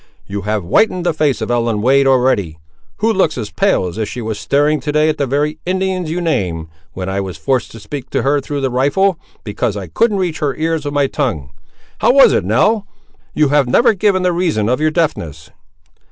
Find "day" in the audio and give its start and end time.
4.91-5.09